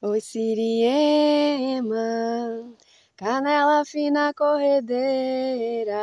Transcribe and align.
Oi, 0.00 0.20
Siriema, 0.20 1.96
canela 3.16 3.84
fina 3.84 4.32
corredeira. 4.32 5.96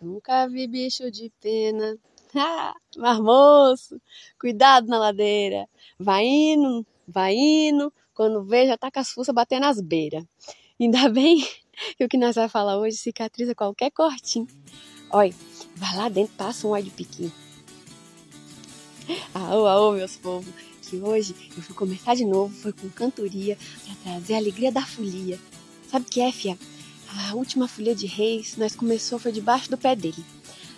Nunca 0.00 0.48
vi 0.48 0.66
bicho 0.66 1.10
de 1.10 1.30
pena. 1.42 1.98
Marmoço, 2.96 4.00
cuidado 4.40 4.88
na 4.88 4.98
ladeira. 4.98 5.68
Vai 5.98 6.24
indo, 6.24 6.86
vai 7.06 7.34
indo. 7.34 7.92
Quando 8.14 8.42
vê, 8.44 8.66
já 8.66 8.78
tá 8.78 8.90
com 8.90 8.98
as 8.98 9.10
fuças 9.10 9.34
batendo 9.34 9.66
as 9.66 9.78
beiras. 9.78 10.24
Ainda 10.80 11.06
bem 11.10 11.46
que 11.98 12.04
o 12.04 12.08
que 12.08 12.16
nós 12.16 12.34
vamos 12.34 12.50
falar 12.50 12.78
hoje 12.78 12.96
cicatriza 12.96 13.54
qualquer 13.54 13.90
cortinho. 13.90 14.46
Olha, 15.10 15.34
vai 15.76 15.96
lá 15.96 16.08
dentro, 16.08 16.34
passa 16.34 16.66
um 16.66 16.70
óleo 16.70 16.84
de 16.84 16.90
piqui. 16.92 17.30
Aô, 19.34 19.66
aô, 19.66 19.92
meus 19.92 20.16
povos, 20.16 20.69
que 20.90 20.96
hoje 20.96 21.36
eu 21.56 21.62
fui 21.62 21.74
começar 21.74 22.16
de 22.16 22.24
novo, 22.24 22.52
foi 22.52 22.72
com 22.72 22.88
cantoria, 22.90 23.56
para 23.84 23.94
trazer 24.12 24.34
a 24.34 24.38
alegria 24.38 24.72
da 24.72 24.84
folia. 24.84 25.38
Sabe 25.88 26.04
o 26.06 26.08
que 26.10 26.20
é, 26.20 26.32
fia? 26.32 26.58
A 27.28 27.34
última 27.34 27.68
folia 27.68 27.94
de 27.94 28.06
reis, 28.06 28.56
nós 28.56 28.74
começou, 28.74 29.18
foi 29.18 29.30
debaixo 29.30 29.70
do 29.70 29.78
pé 29.78 29.94
dele. 29.94 30.24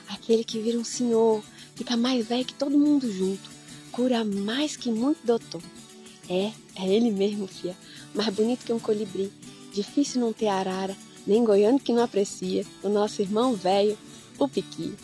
Aquele 0.09 0.45
que 0.45 0.61
vira 0.61 0.79
um 0.79 0.85
senhor, 0.85 1.43
fica 1.75 1.97
mais 1.97 2.27
velho 2.27 2.45
que 2.45 2.53
todo 2.53 2.79
mundo 2.79 3.11
junto, 3.11 3.51
cura 3.91 4.23
mais 4.23 4.77
que 4.77 4.91
muito 4.91 5.25
doutor. 5.25 5.63
É, 6.29 6.53
é 6.77 6.87
ele 6.87 7.11
mesmo, 7.11 7.47
fia, 7.47 7.75
mais 8.15 8.35
bonito 8.35 8.67
que 8.67 8.73
um 8.73 8.79
colibri, 8.79 9.33
difícil 9.73 10.21
não 10.21 10.33
ter 10.33 10.49
arara, 10.49 10.95
nem 11.27 11.43
goiano 11.43 11.81
que 11.81 11.93
não 11.93 12.03
aprecia, 12.03 12.67
o 12.83 12.89
nosso 12.91 13.23
irmão 13.23 13.55
velho, 13.55 13.97
o 14.39 14.47
piqui. 14.47 14.95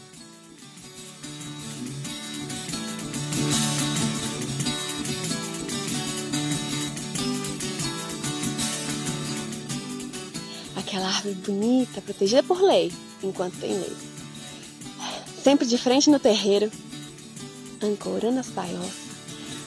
Aquela 10.79 11.09
árvore 11.09 11.35
bonita, 11.35 12.01
protegida 12.01 12.43
por 12.43 12.63
lei, 12.63 12.93
enquanto 13.23 13.59
tem 13.59 13.73
lei. 13.73 13.97
Sempre 15.43 15.67
de 15.67 15.77
frente 15.77 16.11
no 16.11 16.19
terreiro, 16.19 16.71
ancorando 17.83 18.39
as 18.39 18.49
baiolas, 18.49 19.09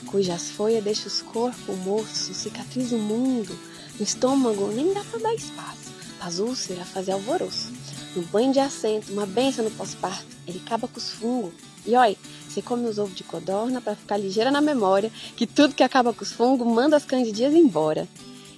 cujas 0.08 0.50
folhas 0.52 0.84
deixam 0.84 1.08
os 1.08 1.22
corpos 1.22 1.78
moços, 1.80 2.38
cicatriz 2.38 2.92
o 2.92 2.98
mundo, 2.98 3.58
no 3.98 4.04
estômago 4.04 4.68
nem 4.68 4.94
dá 4.94 5.04
para 5.04 5.20
dar 5.20 5.36
espaço, 5.36 5.92
as 6.20 6.40
úlceras 6.40 6.88
fazer 6.90 7.12
alvoroço. 7.12 7.72
No 8.16 8.24
banho 8.24 8.52
de 8.52 8.60
assento, 8.60 9.12
uma 9.12 9.26
benção 9.26 9.64
no 9.64 9.72
pós-parto, 9.72 10.26
ele 10.48 10.62
acaba 10.66 10.88
com 10.88 10.98
os 10.98 11.12
fungos. 11.12 11.54
E 11.86 11.96
olha, 11.96 12.16
você 12.48 12.62
come 12.62 12.88
os 12.88 13.00
ovos 13.00 13.16
de 13.16 13.24
codorna 13.24 13.82
para 13.82 13.96
ficar 13.96 14.18
ligeira 14.18 14.52
na 14.52 14.62
memória, 14.62 15.12
que 15.36 15.48
tudo 15.48 15.74
que 15.74 15.84
acaba 15.84 16.14
com 16.14 16.24
os 16.24 16.32
fungos 16.32 16.68
manda 16.68 16.96
as 16.96 17.06
candidias 17.06 17.54
embora. 17.54 18.08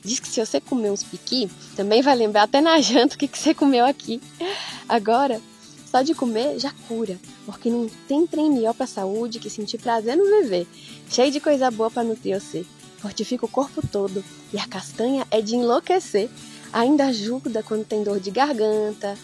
Diz 0.03 0.19
que 0.19 0.27
se 0.27 0.45
você 0.45 0.59
comer 0.59 0.91
uns 0.91 1.03
piqui, 1.03 1.49
também 1.75 2.01
vai 2.01 2.15
lembrar 2.15 2.43
até 2.43 2.59
na 2.59 2.79
janta 2.81 3.15
o 3.15 3.17
que, 3.17 3.27
que 3.27 3.37
você 3.37 3.53
comeu 3.53 3.85
aqui. 3.85 4.21
Agora, 4.87 5.41
só 5.89 6.01
de 6.01 6.13
comer 6.13 6.59
já 6.59 6.73
cura, 6.87 7.19
porque 7.45 7.69
não 7.69 7.87
tem 8.07 8.27
trem 8.27 8.51
melhor 8.51 8.73
para 8.73 8.87
saúde 8.87 9.39
que 9.39 9.49
sentir 9.49 9.77
prazer 9.77 10.17
no 10.17 10.25
viver, 10.25 10.67
cheio 11.09 11.31
de 11.31 11.39
coisa 11.39 11.71
boa 11.71 11.89
para 11.89 12.03
nutrir 12.03 12.39
você. 12.39 12.65
Fortifica 12.97 13.45
o 13.45 13.49
corpo 13.49 13.85
todo 13.87 14.23
e 14.51 14.57
a 14.57 14.65
castanha 14.65 15.27
é 15.29 15.41
de 15.41 15.55
enlouquecer. 15.55 16.29
Ainda 16.71 17.05
ajuda 17.05 17.61
quando 17.61 17.85
tem 17.85 18.03
dor 18.03 18.19
de 18.19 18.31
garganta, 18.31 19.17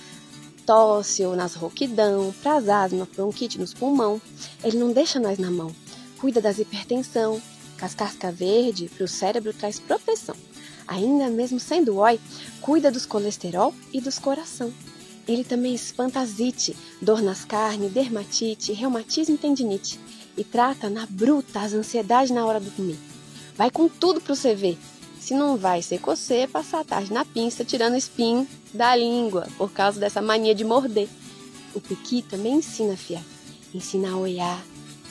tosse 0.66 1.26
ou 1.26 1.36
nas 1.36 1.56
rouquidão, 1.56 2.34
pras 2.42 2.70
asma, 2.70 3.08
bronquite 3.16 3.58
nos 3.58 3.74
pulmão. 3.74 4.22
Ele 4.64 4.78
não 4.78 4.92
deixa 4.92 5.20
nós 5.20 5.40
na 5.40 5.50
mão. 5.50 5.74
Cuida 6.20 6.40
das 6.40 6.60
hipertensão, 6.60 7.42
casca 7.78 8.32
verde 8.32 8.92
para 8.96 9.06
o 9.06 9.08
cérebro 9.08 9.54
traz 9.54 9.80
proteção 9.80 10.36
ainda 10.90 11.30
mesmo 11.30 11.60
sendo 11.60 11.98
oi, 11.98 12.20
cuida 12.60 12.92
dos 12.92 13.06
colesterol 13.06 13.74
e 13.94 14.02
dos 14.02 14.18
coração. 14.18 14.74
Ele 15.28 15.44
também 15.44 15.76
espanta 15.76 16.20
azite, 16.20 16.76
dor 17.00 17.22
nas 17.22 17.46
carnes, 17.46 17.92
dermatite, 17.92 18.74
reumatismo 18.74 19.36
e 19.36 19.38
tendinite. 19.38 20.00
E 20.36 20.44
trata 20.44 20.90
na 20.90 21.06
bruta 21.06 21.60
as 21.60 21.74
ansiedades 21.74 22.32
na 22.32 22.46
hora 22.46 22.60
do 22.60 22.72
comer. 22.72 22.98
Vai 23.56 23.70
com 23.70 23.88
tudo 23.88 24.20
pro 24.20 24.36
CV. 24.36 24.78
Se 25.20 25.36
não 25.36 25.56
vai 25.56 25.84
ser 25.84 26.00
cocer, 26.00 26.50
passar 26.50 26.80
a 26.80 26.84
tarde 26.84 27.14
na 27.14 27.24
pinça 27.24 27.64
tirando 27.64 27.96
espinho 27.96 28.48
da 28.74 28.96
língua 28.96 29.48
por 29.58 29.72
causa 29.72 30.00
dessa 30.00 30.22
mania 30.22 30.56
de 30.56 30.64
morder. 30.64 31.08
O 31.76 31.80
piqui 31.80 32.24
também 32.24 32.56
ensina, 32.56 32.98
fia. 32.98 33.22
Ensina 33.74 34.12
a 34.12 34.18
olhar, 34.18 34.66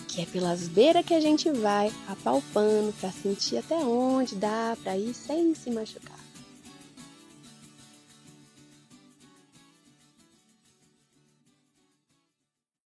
que 0.08 0.22
é 0.22 0.26
pelas 0.26 0.66
beiras 0.66 1.04
que 1.04 1.14
a 1.14 1.20
gente 1.20 1.50
vai 1.50 1.92
apalpando 2.08 2.92
para 2.98 3.12
sentir 3.12 3.58
até 3.58 3.76
onde 3.76 4.34
dá 4.34 4.76
para 4.82 4.96
ir 4.96 5.14
sem 5.14 5.54
se 5.54 5.70
machucar. 5.70 6.17